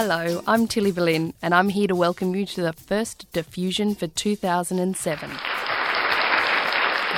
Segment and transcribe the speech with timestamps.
[0.00, 4.06] Hello, I'm Tilly Berlin, and I'm here to welcome you to the first diffusion for
[4.06, 5.30] 2007.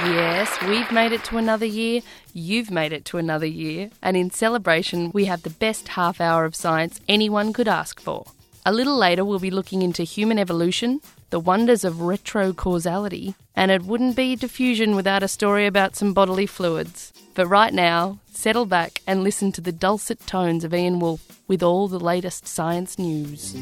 [0.06, 2.00] Yes, we've made it to another year,
[2.32, 6.46] you've made it to another year, and in celebration, we have the best half hour
[6.46, 8.24] of science anyone could ask for.
[8.64, 13.82] A little later, we'll be looking into human evolution, the wonders of retrocausality, and it
[13.82, 17.12] wouldn't be diffusion without a story about some bodily fluids.
[17.40, 21.62] But right now, settle back and listen to the dulcet tones of Ian Wolfe with
[21.62, 23.54] all the latest science news.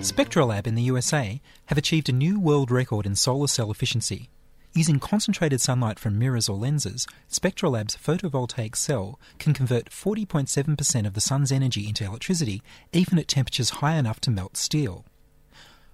[0.00, 4.30] Spectrolab in the USA have achieved a new world record in solar cell efficiency.
[4.72, 11.20] Using concentrated sunlight from mirrors or lenses, Spectrolab's photovoltaic cell can convert 40.7% of the
[11.20, 12.62] sun's energy into electricity,
[12.94, 15.04] even at temperatures high enough to melt steel.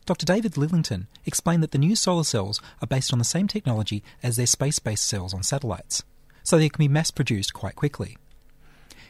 [0.06, 0.26] Dr.
[0.26, 4.36] David Lillington explained that the new solar cells are based on the same technology as
[4.36, 6.02] their space based cells on satellites,
[6.42, 8.18] so they can be mass produced quite quickly.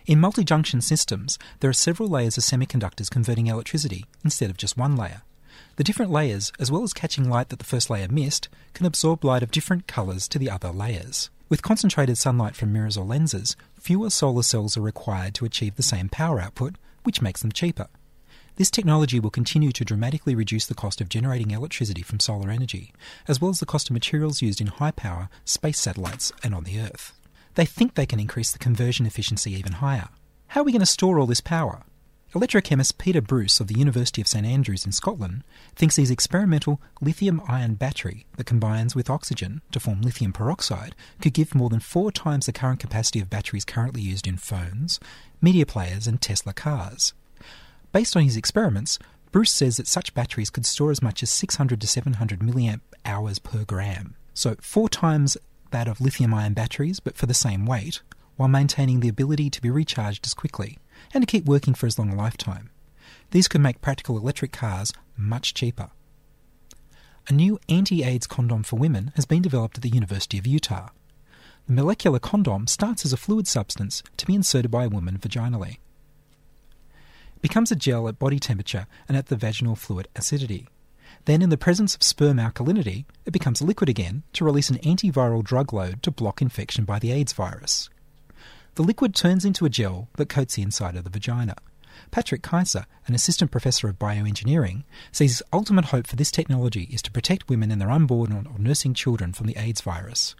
[0.06, 4.77] In multi junction systems, there are several layers of semiconductors converting electricity instead of just
[4.77, 5.22] one layer.
[5.77, 9.25] The different layers, as well as catching light that the first layer missed, can absorb
[9.25, 11.28] light of different colours to the other layers.
[11.48, 15.83] With concentrated sunlight from mirrors or lenses, fewer solar cells are required to achieve the
[15.83, 17.89] same power output, which makes them cheaper.
[18.56, 22.92] This technology will continue to dramatically reduce the cost of generating electricity from solar energy,
[23.27, 26.62] as well as the cost of materials used in high power space satellites and on
[26.62, 27.12] the Earth.
[27.56, 30.08] They think they can increase the conversion efficiency even higher.
[30.48, 31.82] How are we going to store all this power?
[32.32, 35.43] Electrochemist Peter Bruce of the University of St Andrews in Scotland
[35.75, 41.32] thinks his experimental lithium ion battery that combines with oxygen to form lithium peroxide could
[41.32, 45.00] give more than four times the current capacity of batteries currently used in phones,
[45.41, 47.14] media players, and Tesla cars.
[47.94, 48.99] Based on his experiments,
[49.31, 53.38] Bruce says that such batteries could store as much as 600 to 700 milliamp hours
[53.38, 54.16] per gram.
[54.34, 55.37] So, four times
[55.71, 58.03] that of lithium ion batteries, but for the same weight,
[58.34, 60.78] while maintaining the ability to be recharged as quickly
[61.12, 62.71] and to keep working for as long a lifetime.
[63.31, 65.91] These could make practical electric cars much cheaper.
[67.28, 70.88] A new anti AIDS condom for women has been developed at the University of Utah.
[71.69, 75.76] The molecular condom starts as a fluid substance to be inserted by a woman vaginally.
[77.44, 80.66] Becomes a gel at body temperature and at the vaginal fluid acidity.
[81.27, 85.44] Then, in the presence of sperm alkalinity, it becomes liquid again to release an antiviral
[85.44, 87.91] drug load to block infection by the AIDS virus.
[88.77, 91.56] The liquid turns into a gel that coats the inside of the vagina.
[92.10, 97.03] Patrick Kiser, an assistant professor of bioengineering, says his ultimate hope for this technology is
[97.03, 100.34] to protect women and their unborn or nursing children from the AIDS virus.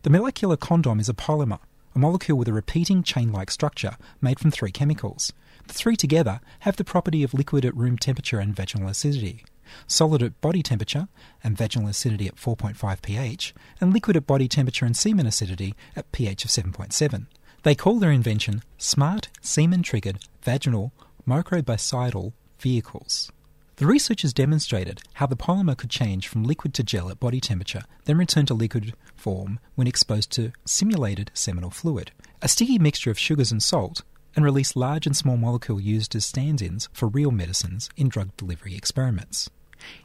[0.00, 1.58] The molecular condom is a polymer,
[1.94, 5.34] a molecule with a repeating chain like structure made from three chemicals.
[5.70, 9.44] The three together have the property of liquid at room temperature and vaginal acidity,
[9.86, 11.06] solid at body temperature
[11.44, 16.10] and vaginal acidity at 4.5 pH, and liquid at body temperature and semen acidity at
[16.10, 17.26] pH of 7.7.
[17.62, 20.92] They call their invention smart semen triggered vaginal
[21.24, 23.30] microbicidal vehicles.
[23.76, 27.84] The researchers demonstrated how the polymer could change from liquid to gel at body temperature,
[28.06, 32.10] then return to liquid form when exposed to simulated seminal fluid,
[32.42, 34.02] a sticky mixture of sugars and salt,
[34.36, 38.36] and release large and small molecule used as stand ins for real medicines in drug
[38.36, 39.50] delivery experiments.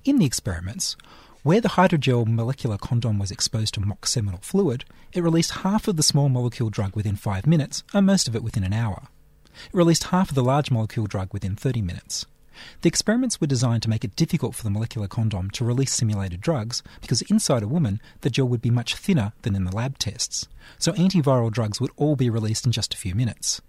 [0.04, 0.96] In the experiments,
[1.44, 5.96] where the hydrogel molecular condom was exposed to mock seminal fluid, it released half of
[5.96, 9.08] the small molecule drug within 5 minutes, and most of it within an hour.
[9.54, 12.26] It released half of the large molecule drug within 30 minutes.
[12.82, 16.42] The experiments were designed to make it difficult for the molecular condom to release simulated
[16.42, 20.00] drugs because inside a woman the gel would be much thinner than in the lab
[20.00, 20.48] tests,
[20.80, 23.62] so antiviral drugs would all be released in just a few minutes.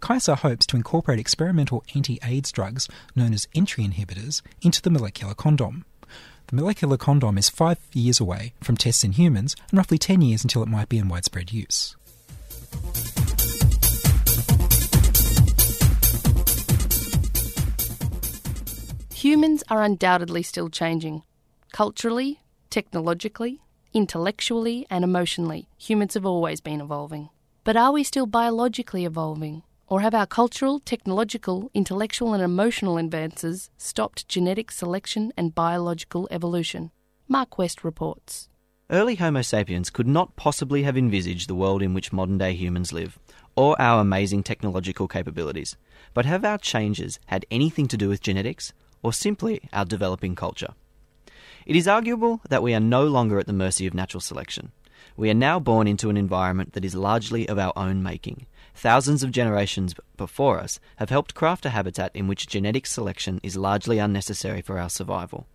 [0.00, 5.34] Kiser hopes to incorporate experimental anti AIDS drugs known as entry inhibitors into the molecular
[5.34, 5.84] condom.
[6.48, 10.42] The molecular condom is five years away from tests in humans and roughly 10 years
[10.42, 11.96] until it might be in widespread use.
[19.14, 21.22] Humans are undoubtedly still changing.
[21.72, 23.62] Culturally, technologically,
[23.94, 27.30] intellectually, and emotionally, humans have always been evolving.
[27.64, 29.62] But are we still biologically evolving?
[29.86, 36.90] Or have our cultural, technological, intellectual, and emotional advances stopped genetic selection and biological evolution?
[37.28, 38.48] Mark West reports.
[38.90, 42.92] Early Homo sapiens could not possibly have envisaged the world in which modern day humans
[42.92, 43.18] live,
[43.56, 45.76] or our amazing technological capabilities.
[46.14, 48.72] But have our changes had anything to do with genetics,
[49.02, 50.74] or simply our developing culture?
[51.66, 54.72] It is arguable that we are no longer at the mercy of natural selection.
[55.16, 58.46] We are now born into an environment that is largely of our own making.
[58.74, 63.56] Thousands of generations before us have helped craft a habitat in which genetic selection is
[63.56, 65.46] largely unnecessary for our survival.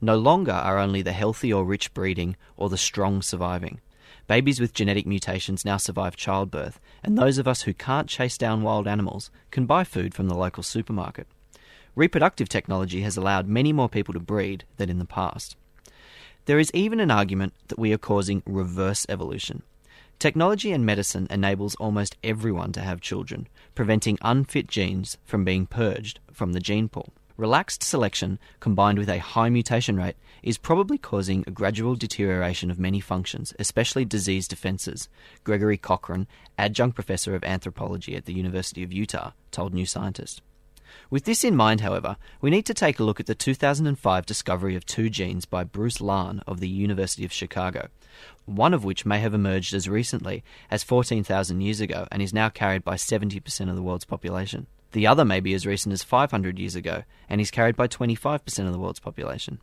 [0.00, 3.80] No longer are only the healthy or rich breeding or the strong surviving.
[4.26, 8.62] Babies with genetic mutations now survive childbirth, and those of us who can't chase down
[8.62, 11.26] wild animals can buy food from the local supermarket.
[11.94, 15.56] Reproductive technology has allowed many more people to breed than in the past.
[16.46, 19.62] There is even an argument that we are causing reverse evolution.
[20.22, 26.20] Technology and medicine enables almost everyone to have children, preventing unfit genes from being purged
[26.32, 27.12] from the gene pool.
[27.36, 32.78] Relaxed selection, combined with a high mutation rate, is probably causing a gradual deterioration of
[32.78, 35.08] many functions, especially disease defenses,
[35.42, 40.40] Gregory Cochran, adjunct professor of anthropology at the University of Utah, told New Scientist.
[41.12, 44.74] With this in mind, however, we need to take a look at the 2005 discovery
[44.76, 47.88] of two genes by Bruce Lahn of the University of Chicago,
[48.46, 52.48] one of which may have emerged as recently as 14,000 years ago and is now
[52.48, 54.68] carried by 70% of the world's population.
[54.92, 58.66] The other may be as recent as 500 years ago and is carried by 25%
[58.66, 59.60] of the world's population.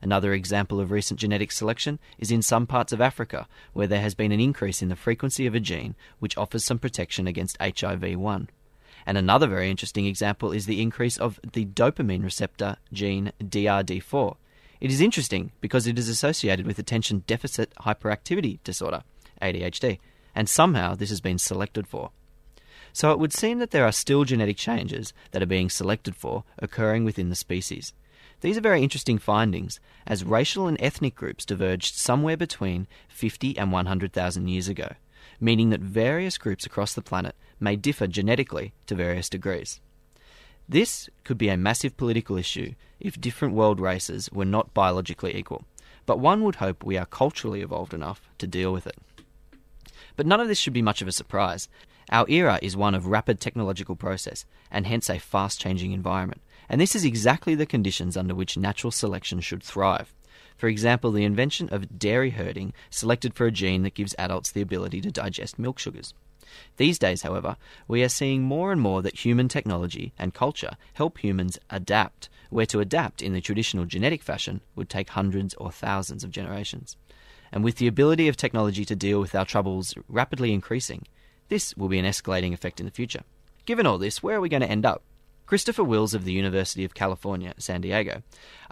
[0.00, 4.14] Another example of recent genetic selection is in some parts of Africa, where there has
[4.14, 8.16] been an increase in the frequency of a gene which offers some protection against HIV
[8.16, 8.48] 1.
[9.06, 14.36] And another very interesting example is the increase of the dopamine receptor gene DRD4.
[14.80, 19.02] It is interesting because it is associated with attention deficit hyperactivity disorder,
[19.40, 19.98] ADHD,
[20.34, 22.10] and somehow this has been selected for.
[22.92, 26.44] So it would seem that there are still genetic changes that are being selected for
[26.58, 27.92] occurring within the species.
[28.40, 33.72] These are very interesting findings, as racial and ethnic groups diverged somewhere between 50 and
[33.72, 34.92] 100,000 years ago,
[35.40, 39.80] meaning that various groups across the planet may differ genetically to various degrees.
[40.68, 45.64] This could be a massive political issue if different world races were not biologically equal,
[46.06, 48.96] but one would hope we are culturally evolved enough to deal with it.
[50.16, 51.68] But none of this should be much of a surprise,
[52.10, 56.40] our era is one of rapid technological process, and hence a fast changing environment.
[56.68, 60.14] And this is exactly the conditions under which natural selection should thrive.
[60.56, 64.62] For example, the invention of dairy herding selected for a gene that gives adults the
[64.62, 66.14] ability to digest milk sugars.
[66.76, 67.56] These days, however,
[67.88, 72.66] we are seeing more and more that human technology and culture help humans adapt, where
[72.66, 76.96] to adapt in the traditional genetic fashion would take hundreds or thousands of generations.
[77.52, 81.06] And with the ability of technology to deal with our troubles rapidly increasing,
[81.48, 83.22] this will be an escalating effect in the future.
[83.66, 85.02] Given all this, where are we going to end up?
[85.46, 88.22] Christopher Wills of the University of California, San Diego,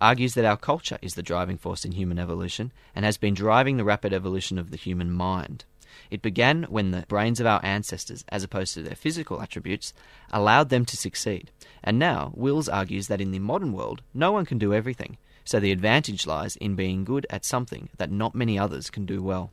[0.00, 3.76] argues that our culture is the driving force in human evolution and has been driving
[3.76, 5.64] the rapid evolution of the human mind.
[6.10, 9.94] It began when the brains of our ancestors, as opposed to their physical attributes,
[10.32, 11.52] allowed them to succeed.
[11.84, 15.60] And now, Wills argues that in the modern world, no one can do everything, so
[15.60, 19.52] the advantage lies in being good at something that not many others can do well.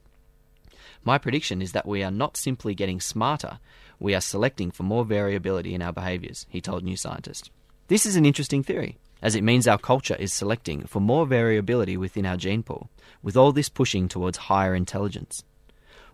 [1.03, 3.59] My prediction is that we are not simply getting smarter,
[4.01, 7.51] we are selecting for more variability in our behaviours, he told New Scientist.
[7.87, 11.95] This is an interesting theory, as it means our culture is selecting for more variability
[11.95, 12.89] within our gene pool,
[13.21, 15.43] with all this pushing towards higher intelligence.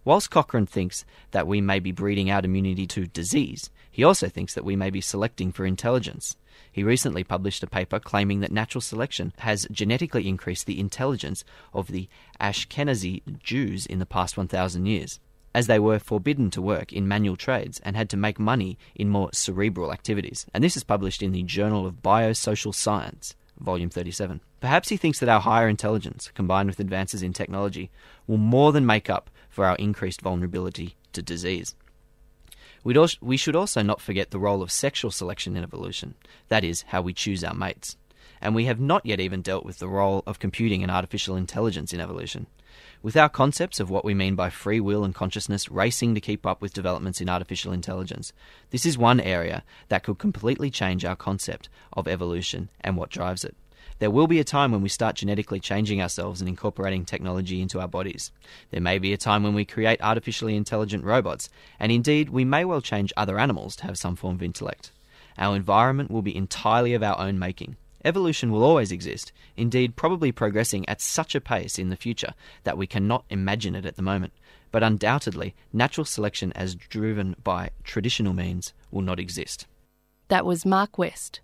[0.04, 4.54] Whilst Cochran thinks that we may be breeding out immunity to disease, he also thinks
[4.54, 6.36] that we may be selecting for intelligence.
[6.70, 11.88] He recently published a paper claiming that natural selection has genetically increased the intelligence of
[11.88, 12.10] the
[12.42, 15.20] Ashkenazi Jews in the past 1,000 years,
[15.58, 19.10] as they were forbidden to work in manual trades and had to make money in
[19.10, 20.46] more cerebral activities.
[20.54, 24.40] And this is published in the Journal of Biosocial Science, volume 37.
[24.60, 27.90] Perhaps he thinks that our higher intelligence, combined with advances in technology,
[28.28, 31.74] will more than make up for our increased vulnerability to disease.
[32.84, 36.14] We'd we should also not forget the role of sexual selection in evolution,
[36.50, 37.98] that is, how we choose our mates.
[38.40, 41.94] And we have not yet even dealt with the role of computing and artificial intelligence
[41.94, 42.46] in evolution.
[43.04, 46.48] With our concepts of what we mean by free will and consciousness racing to keep
[46.48, 48.34] up with developments in artificial intelligence,
[48.72, 53.44] this is one area that could completely change our concept of evolution and what drives
[53.44, 53.56] it.
[54.00, 57.80] There will be a time when we start genetically changing ourselves and incorporating technology into
[57.80, 58.32] our bodies.
[58.72, 61.50] There may be a time when we create artificially intelligent robots,
[61.80, 64.92] and indeed, we may well change other animals to have some form of intellect.
[65.38, 67.76] Our environment will be entirely of our own making.
[68.06, 72.78] Evolution will always exist, indeed, probably progressing at such a pace in the future that
[72.78, 74.34] we cannot imagine it at the moment.
[74.72, 79.66] But undoubtedly, natural selection as driven by traditional means will not exist.
[80.28, 81.40] That was Mark West,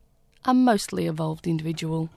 [0.45, 2.09] a mostly evolved individual.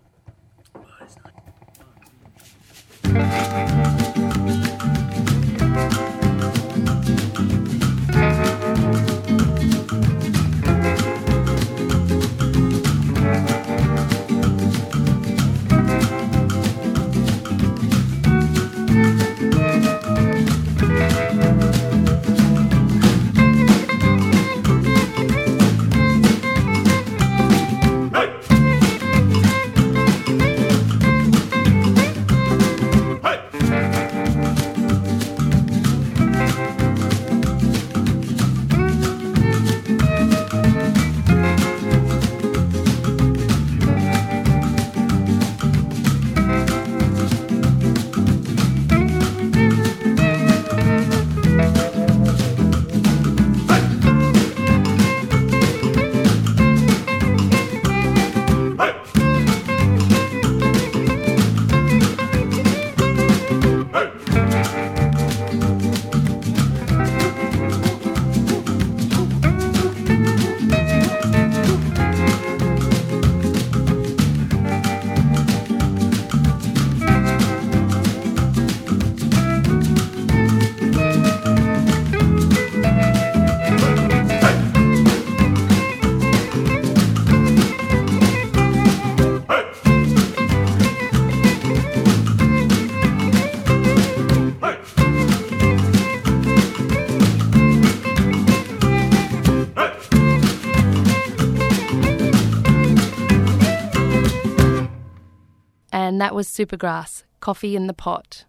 [106.16, 108.46] And that was Supergrass, Coffee in the Pot.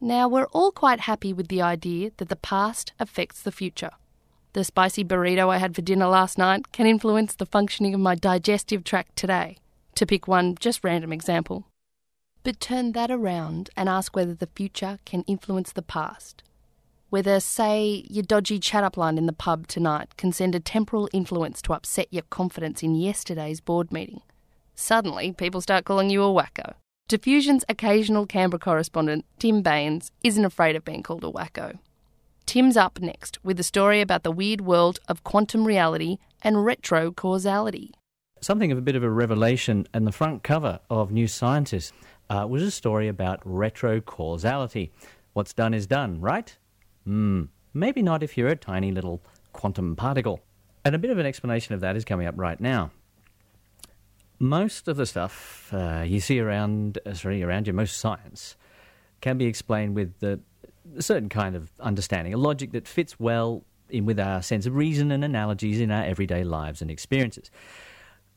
[0.00, 3.90] Now, we're all quite happy with the idea that the past affects the future.
[4.54, 8.14] The spicy burrito I had for dinner last night can influence the functioning of my
[8.14, 9.58] digestive tract today,
[9.96, 11.66] to pick one just random example.
[12.42, 16.42] But turn that around and ask whether the future can influence the past.
[17.10, 21.10] Whether, say, your dodgy chat up line in the pub tonight can send a temporal
[21.12, 24.22] influence to upset your confidence in yesterday's board meeting.
[24.80, 26.74] Suddenly, people start calling you a wacko.
[27.08, 31.80] Diffusion's occasional Canberra correspondent, Tim Baines, isn't afraid of being called a wacko.
[32.46, 37.10] Tim's up next with a story about the weird world of quantum reality and retro
[37.10, 37.90] causality.
[38.40, 41.92] Something of a bit of a revelation, and the front cover of New Scientist
[42.30, 44.92] uh, was a story about retro causality.
[45.32, 46.56] What's done is done, right?
[47.04, 50.38] Hmm, maybe not if you're a tiny little quantum particle.
[50.84, 52.92] And a bit of an explanation of that is coming up right now.
[54.40, 58.56] Most of the stuff uh, you see around, uh, sorry, around you, most science,
[59.20, 60.38] can be explained with the,
[60.96, 64.76] a certain kind of understanding, a logic that fits well in with our sense of
[64.76, 67.50] reason and analogies in our everyday lives and experiences.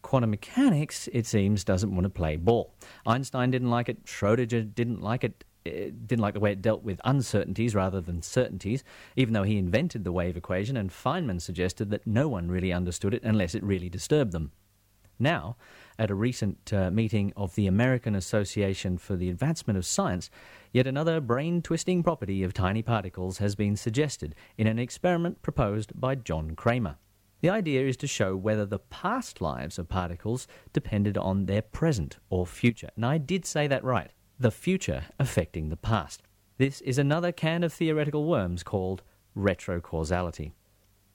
[0.01, 2.73] Quantum mechanics, it seems, doesn't want to play ball.
[3.05, 6.81] Einstein didn't like it, Schrodinger didn't like it, it didn't like the way it dealt
[6.81, 8.83] with uncertainties rather than certainties,
[9.15, 13.13] even though he invented the wave equation, and Feynman suggested that no one really understood
[13.13, 14.51] it unless it really disturbed them.
[15.19, 15.55] Now,
[16.01, 20.31] at a recent uh, meeting of the American Association for the Advancement of Science,
[20.73, 25.91] yet another brain twisting property of tiny particles has been suggested in an experiment proposed
[25.93, 26.97] by John Cramer.
[27.41, 32.17] The idea is to show whether the past lives of particles depended on their present
[32.31, 32.89] or future.
[32.95, 36.23] And I did say that right the future affecting the past.
[36.57, 39.03] This is another can of theoretical worms called
[39.37, 40.53] retrocausality.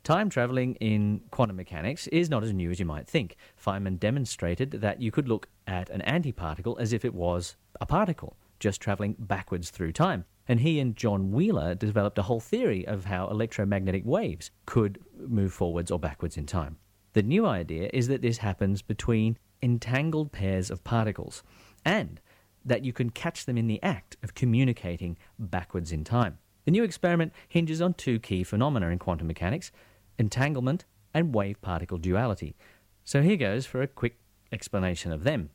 [0.06, 3.34] Time travelling in quantum mechanics is not as new as you might think.
[3.60, 8.36] Feynman demonstrated that you could look at an antiparticle as if it was a particle,
[8.60, 10.24] just travelling backwards through time.
[10.46, 15.52] And he and John Wheeler developed a whole theory of how electromagnetic waves could move
[15.52, 16.76] forwards or backwards in time.
[17.14, 21.42] The new idea is that this happens between entangled pairs of particles,
[21.84, 22.20] and
[22.64, 26.38] that you can catch them in the act of communicating backwards in time.
[26.64, 29.72] The new experiment hinges on two key phenomena in quantum mechanics
[30.18, 32.56] entanglement and wave particle duality.
[33.04, 34.18] So here goes for a quick
[34.52, 35.50] explanation of them.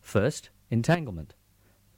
[0.00, 1.34] First, entanglement.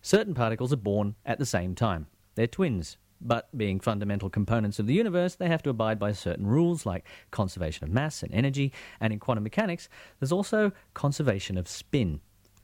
[0.01, 2.07] Certain particles are born at the same time.
[2.35, 6.47] They're twins, but being fundamental components of the universe, they have to abide by certain
[6.47, 9.89] rules like conservation of mass and energy, and in quantum mechanics,
[10.19, 12.21] there's also conservation of spin.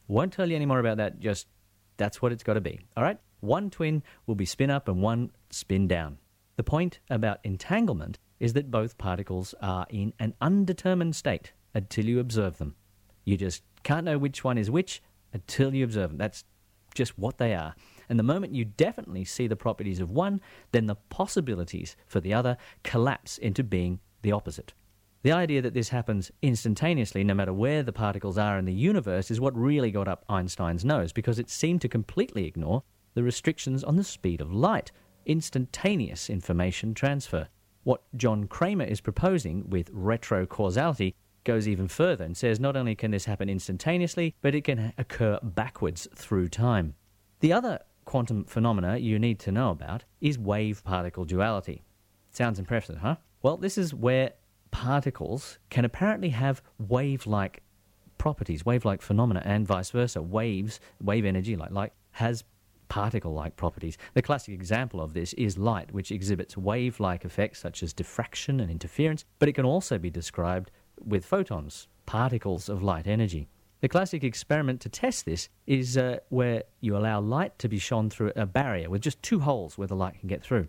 [0.06, 1.48] Won't tell you any more about that, just
[1.96, 2.80] that's what it's got to be.
[2.96, 3.18] All right?
[3.40, 6.18] One twin will be spin up and one spin down.
[6.56, 12.20] The point about entanglement is that both particles are in an undetermined state until you
[12.20, 12.74] observe them.
[13.24, 16.18] You just can't know which one is which until you observe them.
[16.18, 16.44] That's
[16.94, 17.74] just what they are.
[18.06, 22.34] And the moment you definitely see the properties of one, then the possibilities for the
[22.34, 24.74] other collapse into being the opposite.
[25.22, 29.30] The idea that this happens instantaneously, no matter where the particles are in the universe,
[29.30, 32.82] is what really got up Einstein's nose because it seemed to completely ignore
[33.14, 34.92] the restrictions on the speed of light,
[35.24, 37.48] instantaneous information transfer.
[37.84, 41.14] What John Cramer is proposing with retrocausality
[41.44, 45.38] goes even further and says not only can this happen instantaneously, but it can occur
[45.42, 46.94] backwards through time.
[47.40, 51.82] The other quantum phenomena you need to know about is wave particle duality.
[52.30, 53.16] Sounds impressive, huh?
[53.42, 54.32] Well, this is where
[54.70, 57.62] particles can apparently have wave like
[58.16, 60.22] properties, wave like phenomena, and vice versa.
[60.22, 62.44] Waves, wave energy, like light, has
[62.94, 63.98] particle like properties.
[64.12, 68.60] The classic example of this is light, which exhibits wave like effects such as diffraction
[68.60, 70.70] and interference, but it can also be described
[71.04, 73.48] with photons, particles of light energy.
[73.80, 78.10] The classic experiment to test this is uh, where you allow light to be shone
[78.10, 80.68] through a barrier with just two holes where the light can get through.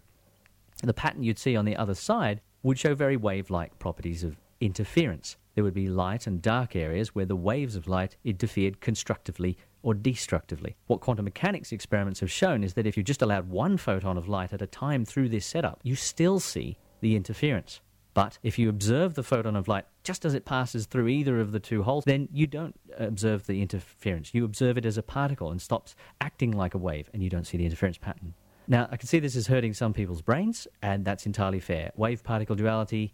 [0.81, 4.35] The pattern you'd see on the other side would show very wave like properties of
[4.59, 5.37] interference.
[5.53, 9.93] There would be light and dark areas where the waves of light interfered constructively or
[9.93, 10.75] destructively.
[10.87, 14.27] What quantum mechanics experiments have shown is that if you just allowed one photon of
[14.27, 17.81] light at a time through this setup, you still see the interference.
[18.15, 21.51] But if you observe the photon of light just as it passes through either of
[21.51, 24.33] the two holes, then you don't observe the interference.
[24.33, 27.45] You observe it as a particle and stops acting like a wave, and you don't
[27.45, 28.33] see the interference pattern.
[28.67, 31.91] Now, I can see this is hurting some people's brains, and that's entirely fair.
[31.95, 33.13] Wave particle duality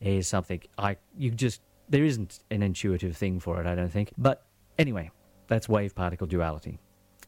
[0.00, 4.12] is something I you just there isn't an intuitive thing for it, I don't think.
[4.16, 4.46] But
[4.78, 5.10] anyway,
[5.48, 6.78] that's wave particle duality.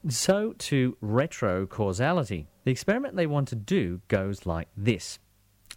[0.08, 2.46] So to retrocausality.
[2.64, 5.18] The experiment they want to do goes like this.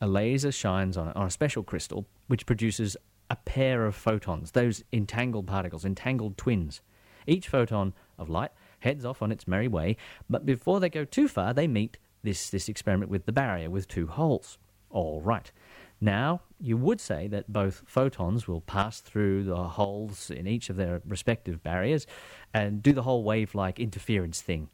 [0.01, 2.97] A laser shines on, on a special crystal which produces
[3.29, 6.81] a pair of photons, those entangled particles, entangled twins.
[7.25, 9.97] Each photon of light heads off on its merry way.
[10.29, 13.87] But before they go too far, they meet this, this experiment with the barrier with
[13.87, 14.57] two holes.
[14.89, 15.51] All right.
[15.99, 20.75] Now, you would say that both photons will pass through the holes in each of
[20.75, 22.05] their respective barriers
[22.53, 24.69] and do the whole wave like interference thing,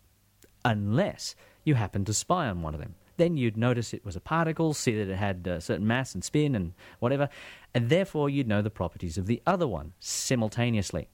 [0.66, 2.96] unless you happen to spy on one of them.
[3.16, 6.24] Then you'd notice it was a particle, see that it had a certain mass and
[6.24, 7.30] spin and whatever,
[7.74, 11.08] and therefore you'd know the properties of the other one simultaneously.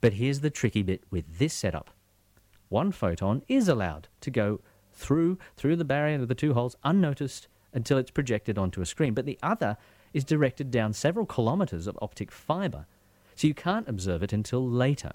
[0.00, 1.90] But here's the tricky bit with this setup
[2.68, 4.60] one photon is allowed to go
[4.92, 9.12] through through the barrier of the two holes unnoticed until it's projected onto a screen,
[9.12, 9.76] but the other
[10.14, 12.86] is directed down several kilometers of optic fiber,
[13.34, 15.12] so you can't observe it until later.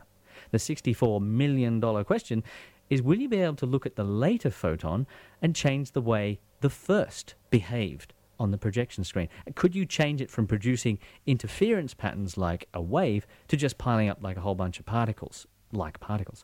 [0.51, 2.43] The $64 million question
[2.89, 5.07] is will you be able to look at the later photon
[5.41, 9.29] and change the way the first behaved on the projection screen?
[9.55, 14.19] Could you change it from producing interference patterns like a wave to just piling up
[14.21, 16.43] like a whole bunch of particles, like particles?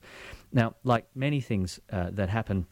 [0.52, 2.68] Now, like many things uh, that happen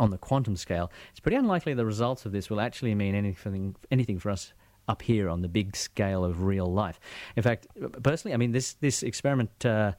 [0.00, 3.76] on the quantum scale, it's pretty unlikely the results of this will actually mean anything,
[3.90, 4.52] anything for us
[4.88, 6.98] up here on the big scale of real life.
[7.36, 7.68] In fact,
[8.02, 9.92] personally, I mean, this, this experiment uh,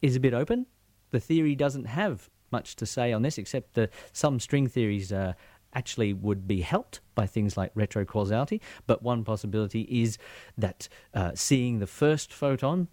[0.00, 0.66] is a bit open.
[1.10, 5.32] The theory doesn't have much to say on this, except that some string theories uh,
[5.74, 8.60] actually would be helped by things like retrocausality.
[8.86, 10.16] But one possibility is
[10.56, 12.88] that uh, seeing the first photon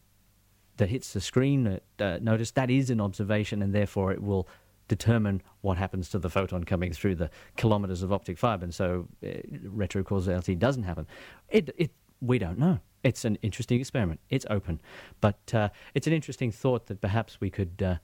[0.77, 4.47] that hits the screen, uh, notice that is an observation, and therefore it will
[4.95, 9.07] determine what happens to the photon coming through the kilometers of optic fiber, and so
[9.23, 9.27] uh,
[9.65, 11.07] retrocausality doesn't happen.
[11.49, 12.79] It, it, we don't know.
[13.03, 14.19] It's an interesting experiment.
[14.29, 14.81] It's open,
[15.21, 17.95] but uh, it's an interesting thought that perhaps we could uh,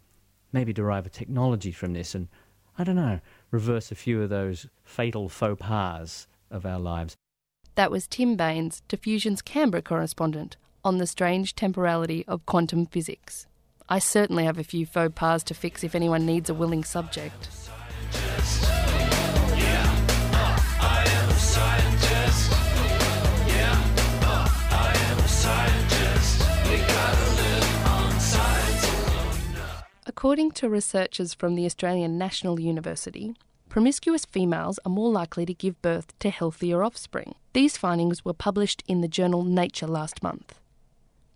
[0.54, 2.30] maybe derive a technology from this, and
[2.78, 3.20] I don't know,
[3.52, 7.16] reverse a few of those fatal faux pas of our lives.
[7.76, 13.46] That was Tim Baines, Diffusion's Canberra correspondent, on the strange temporality of quantum physics.
[13.90, 17.50] I certainly have a few faux pas to fix if anyone needs a willing subject.
[30.06, 33.36] According to researchers from the Australian National University,
[33.70, 37.36] promiscuous females are more likely to give birth to healthier offspring.
[37.54, 40.60] These findings were published in the journal Nature last month.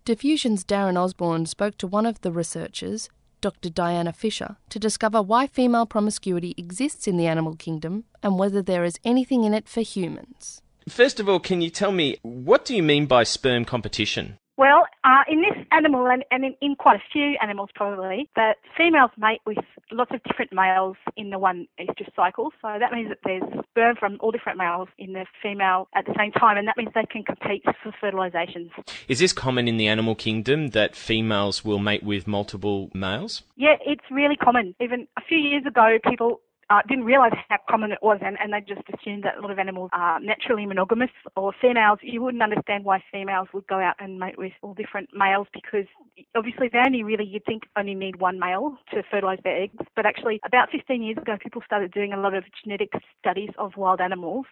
[0.04, 3.08] Diffusion's Darren Osborne spoke to one of the researchers,
[3.40, 3.70] Dr.
[3.70, 8.82] Diana Fisher, to discover why female promiscuity exists in the animal kingdom and whether there
[8.82, 10.60] is anything in it for humans.
[10.88, 14.38] First of all, can you tell me what do you mean by sperm competition?
[14.62, 18.58] Well, uh, in this animal, and, and in, in, quite a few animals probably, that
[18.78, 19.58] females mate with
[19.90, 22.52] lots of different males in the one estrus cycle.
[22.62, 26.14] So that means that there's sperm from all different males in the female at the
[26.16, 28.70] same time, and that means they can compete for fertilizations.
[29.08, 33.42] Is this common in the animal kingdom that females will mate with multiple males?
[33.56, 34.76] Yeah, it's really common.
[34.80, 36.40] Even a few years ago, people
[36.72, 39.50] uh, didn't realise how common it was, and, and they just assumed that a lot
[39.50, 41.98] of animals are naturally monogamous or females.
[42.02, 45.86] You wouldn't understand why females would go out and mate with all different males because
[46.34, 49.84] obviously they only really, you'd think, only need one male to fertilise their eggs.
[49.94, 53.76] But actually, about 15 years ago, people started doing a lot of genetic studies of
[53.76, 54.46] wild animals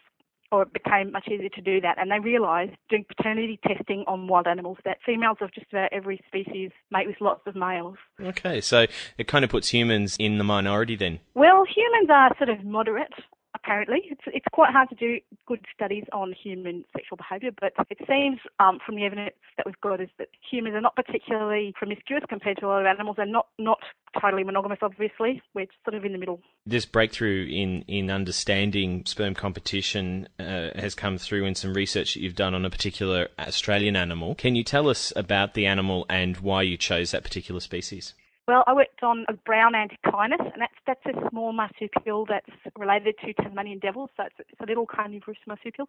[0.51, 1.97] or it became much easier to do that.
[1.99, 6.21] And they realised doing paternity testing on wild animals that females of just about every
[6.27, 7.97] species mate with lots of males.
[8.21, 8.85] Okay, so
[9.17, 11.19] it kind of puts humans in the minority then.
[11.33, 13.13] Well, humans are sort of moderate
[13.55, 14.01] apparently.
[14.09, 18.39] It's, it's quite hard to do good studies on human sexual behaviour, but it seems
[18.59, 22.57] um, from the evidence that we've got is that humans are not particularly promiscuous compared
[22.57, 23.79] to other animals and not, not
[24.19, 25.41] totally monogamous, obviously.
[25.53, 26.41] We're sort of in the middle.
[26.65, 32.21] This breakthrough in, in understanding sperm competition uh, has come through in some research that
[32.21, 34.35] you've done on a particular Australian animal.
[34.35, 38.13] Can you tell us about the animal and why you chose that particular species?
[38.51, 43.15] Well, I worked on a brown antechinus, and that's that's a small marsupial that's related
[43.23, 45.87] to Tasmanian devils, so it's, it's a little carnivorous marsupial.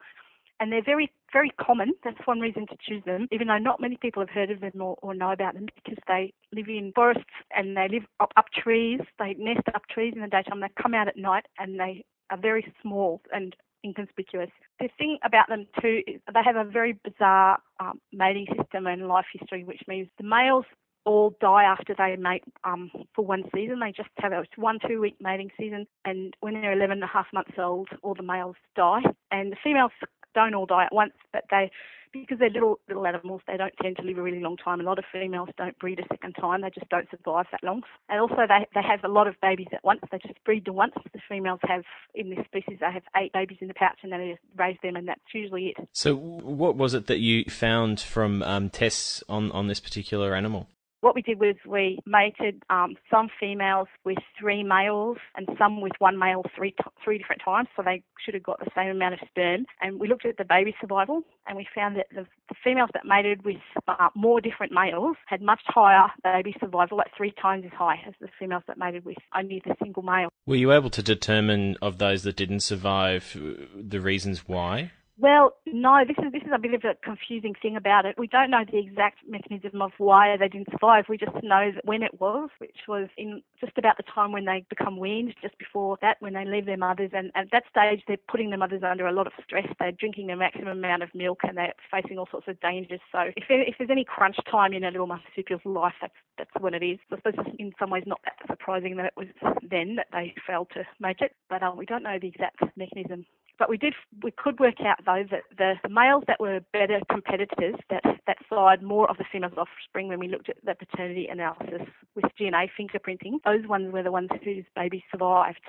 [0.60, 1.92] And they're very, very common.
[2.04, 4.80] That's one reason to choose them, even though not many people have heard of them
[4.80, 8.46] or, or know about them because they live in forests and they live up, up
[8.56, 9.00] trees.
[9.18, 10.60] They nest up trees in the daytime.
[10.60, 14.50] They come out at night and they are very small and inconspicuous.
[14.78, 19.08] The thing about them too is they have a very bizarre um, mating system and
[19.08, 20.66] life history, which means the males
[21.04, 23.80] all die after they mate um, for one season.
[23.80, 27.06] They just have a one, two week mating season, and when they're 11 and a
[27.06, 29.02] half months old, all the males die.
[29.30, 29.92] And the females
[30.34, 31.70] don't all die at once, but they,
[32.12, 34.80] because they're little little animals, they don't tend to live a really long time.
[34.80, 37.82] A lot of females don't breed a second time; they just don't survive that long.
[38.08, 40.00] And also, they they have a lot of babies at once.
[40.10, 40.92] They just breed to once.
[41.12, 41.84] The females have
[42.14, 44.96] in this species they have eight babies in the pouch, and then they raise them,
[44.96, 45.88] and that's usually it.
[45.92, 50.68] So, what was it that you found from um, tests on on this particular animal?
[51.02, 55.90] What we did was we mated um, some females with three males and some with
[55.98, 59.14] one male three t- three different times, so they should have got the same amount
[59.14, 59.66] of sperm.
[59.80, 63.04] And we looked at the baby survival, and we found that the, the females that
[63.04, 63.56] mated with
[63.88, 68.14] uh, more different males had much higher baby survival, like three times as high as
[68.20, 70.28] the females that mated with only the single male.
[70.46, 74.92] Were you able to determine of those that didn't survive uh, the reasons why?
[75.18, 78.16] Well, no, this is this is a bit of a confusing thing about it.
[78.18, 81.04] We don't know the exact mechanism of why they didn't survive.
[81.08, 84.46] We just know that when it was, which was in just about the time when
[84.46, 88.02] they become weaned, just before that, when they leave their mothers, and at that stage
[88.08, 89.66] they're putting their mothers under a lot of stress.
[89.78, 93.00] They're drinking the maximum amount of milk and they're facing all sorts of dangers.
[93.12, 96.72] So if if there's any crunch time in a little marsupial's life, that's that's when
[96.72, 96.98] it is.
[97.12, 99.28] I suppose it's in some ways not that surprising that it was
[99.70, 103.26] then that they failed to make it, but um, we don't know the exact mechanism.
[103.58, 107.00] But we did, we could work out though that the, the males that were better
[107.10, 111.28] competitors, that that sired more of the female's offspring when we looked at the paternity
[111.30, 115.60] analysis with DNA fingerprinting, those ones were the ones whose babies survived.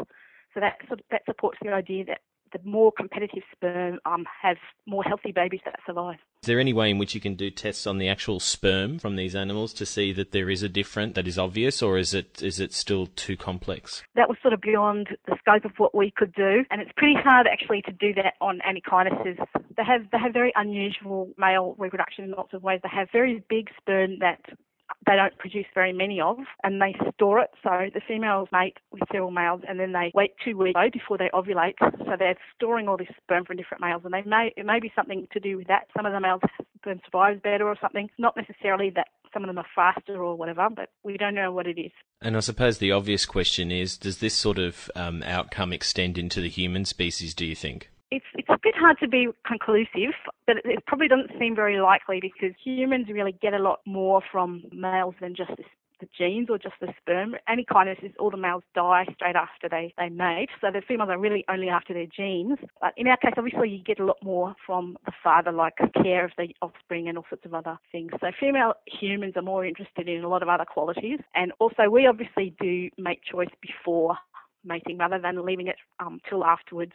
[0.54, 0.78] So that
[1.12, 2.22] that supports the idea that
[2.54, 6.18] the more competitive sperm um, have more healthy babies that survive.
[6.44, 9.16] Is there any way in which you can do tests on the actual sperm from
[9.16, 12.42] these animals to see that there is a difference that is obvious, or is it
[12.44, 14.04] is it still too complex?
[14.16, 17.16] That was sort of beyond the scope of what we could do, and it's pretty
[17.16, 19.38] hard actually to do that on antechinus.
[19.78, 22.82] They have they have very unusual male reproduction in lots of ways.
[22.84, 24.42] They have very big sperm that
[25.06, 27.50] they don't produce very many of, and they store it.
[27.64, 31.30] So the females mate with several males, and then they wait two weeks before they
[31.34, 31.76] ovulate.
[31.80, 34.92] So they're storing all this sperm from different males, and they may it may be
[34.96, 35.88] something to do with that.
[35.96, 36.42] Some of the males
[36.78, 38.10] sperm survives better or something.
[38.18, 41.68] Not necessarily that some of them are faster or whatever, but we don't know what
[41.68, 41.92] it is.
[42.22, 46.40] And I suppose the obvious question is, does this sort of um, outcome extend into
[46.40, 47.34] the human species?
[47.34, 47.90] Do you think?
[48.12, 50.14] It's, it's a bit hard to be conclusive,
[50.46, 54.64] but it, probably doesn't seem very likely because humans really get a lot more from
[54.74, 55.64] males than just the,
[56.02, 57.36] the genes or just the sperm.
[57.48, 61.18] Antechinus is all the males die straight after they, they mate, so the females are
[61.18, 62.58] really only after their genes.
[62.82, 66.26] But in our case, obviously, you get a lot more from the father, like care
[66.26, 68.12] of the offspring and all sorts of other things.
[68.20, 72.06] So female humans are more interested in a lot of other qualities, and also we
[72.06, 74.18] obviously do make choice before
[74.66, 76.94] mating rather than leaving it um, till afterwards.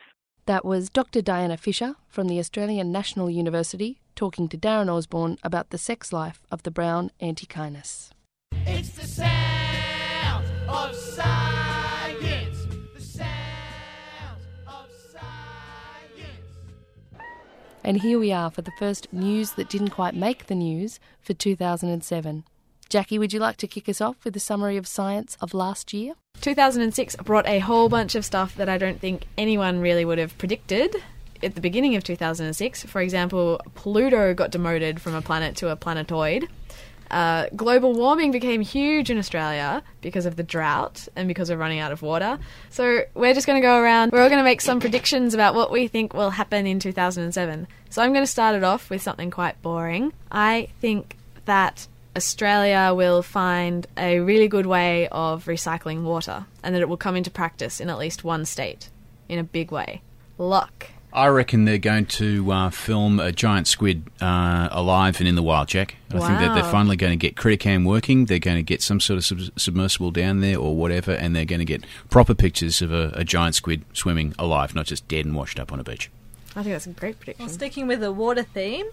[0.49, 1.21] That was Dr.
[1.21, 6.41] Diana Fisher from the Australian National University talking to Darren Osborne about the sex life
[6.51, 8.09] of the brown antechinus.
[8.53, 12.67] It's the sound of science.
[12.95, 16.49] The sound of science.
[17.85, 21.35] And here we are for the first news that didn't quite make the news for
[21.35, 22.45] 2007.
[22.88, 25.92] Jackie, would you like to kick us off with a summary of science of last
[25.92, 26.14] year?
[26.40, 30.37] 2006 brought a whole bunch of stuff that I don't think anyone really would have
[30.38, 30.96] predicted
[31.42, 32.85] at the beginning of 2006.
[32.85, 36.48] For example, Pluto got demoted from a planet to a planetoid.
[37.11, 41.79] Uh, global warming became huge in Australia because of the drought and because of running
[41.79, 42.38] out of water.
[42.70, 44.12] So we're just going to go around.
[44.12, 47.66] We're all going to make some predictions about what we think will happen in 2007.
[47.90, 50.12] So I'm going to start it off with something quite boring.
[50.31, 56.83] I think that Australia will find a really good way of recycling water and that
[56.83, 58.88] it will come into practice in at least one state
[59.29, 60.03] in a big way.
[60.37, 60.88] Luck.
[61.12, 65.42] I reckon they're going to uh, film a giant squid uh, alive and in the
[65.42, 65.97] wild, Jack.
[66.11, 68.27] I think that they're finally going to get Crittercam working.
[68.27, 71.47] They're going to get some sort of sub- submersible down there or whatever, and they're
[71.47, 75.25] going to get proper pictures of a, a giant squid swimming alive, not just dead
[75.25, 76.11] and washed up on a beach.
[76.55, 77.47] I think that's a great prediction.
[77.47, 78.87] Well, sticking with the water theme,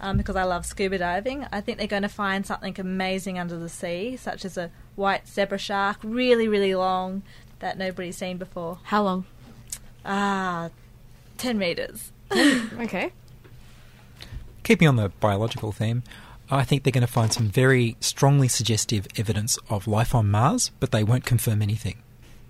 [0.00, 3.58] um, because I love scuba diving, I think they're going to find something amazing under
[3.58, 7.22] the sea, such as a white zebra shark, really, really long,
[7.58, 8.78] that nobody's seen before.
[8.84, 9.26] How long?
[10.04, 10.70] Ah,
[11.38, 12.12] 10 metres.
[12.32, 13.12] okay.
[14.62, 16.02] Keeping on the biological theme,
[16.50, 20.70] I think they're going to find some very strongly suggestive evidence of life on Mars,
[20.80, 22.02] but they won't confirm anything.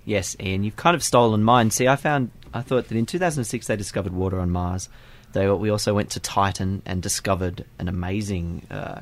[0.05, 1.71] Yes, Ian, you've kind of stolen mine.
[1.71, 4.89] See, I found, I thought that in 2006 they discovered water on Mars.
[5.33, 9.01] They, we also went to Titan and discovered an amazing uh,